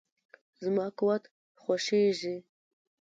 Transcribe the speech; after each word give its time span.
زما 0.63 0.85
قورت 0.99 1.23
خوشیزی. 1.61 2.37